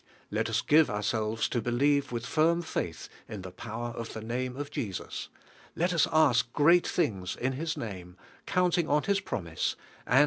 [0.31, 4.13] Let us gi ve ourselves to believe with firm fai tli in the power of
[4.13, 5.29] the uimir of Jesus,
[5.75, 8.17] let us ask great things in His name,
[8.47, 9.75] counting on His promise,
[10.07, 10.19] iind.